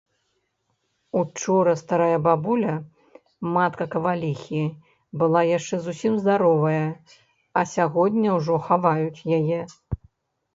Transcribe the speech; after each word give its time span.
Учора 1.19 1.73
старая 1.81 2.17
бабуля, 2.27 2.73
матка 3.57 3.87
каваліхі, 3.97 4.63
была 5.25 5.41
яшчэ 5.49 5.75
зусім 5.89 6.17
здаровая, 6.25 6.81
а 7.63 7.65
сягоння 7.75 8.29
ўжо 8.41 8.55
хаваюць 8.71 9.25
яе. 9.41 9.61